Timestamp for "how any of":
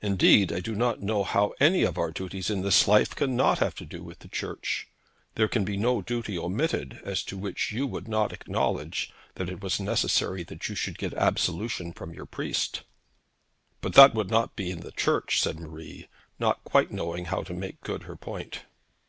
1.24-1.98